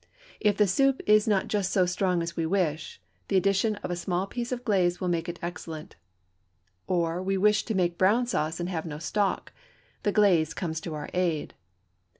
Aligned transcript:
If 0.39 0.57
the 0.57 0.65
soup 0.65 1.03
is 1.05 1.27
not 1.27 1.47
just 1.47 1.71
so 1.71 1.85
strong 1.85 2.23
as 2.23 2.35
we 2.35 2.47
wish, 2.47 2.99
the 3.27 3.37
addition 3.37 3.75
of 3.83 3.91
a 3.91 3.95
small 3.95 4.25
piece 4.25 4.51
of 4.51 4.65
glaze 4.65 4.99
will 4.99 5.09
make 5.09 5.29
it 5.29 5.37
excellent; 5.43 5.95
or 6.87 7.21
we 7.21 7.37
wish 7.37 7.63
to 7.65 7.75
make 7.75 7.99
brown 7.99 8.25
sauce, 8.25 8.59
and 8.59 8.67
have 8.67 8.87
no 8.87 8.97
stock, 8.97 9.53
the 10.01 10.11
glaze 10.11 10.55
comes 10.55 10.81
to 10.81 10.95
our 10.95 11.09
aid. 11.13 11.53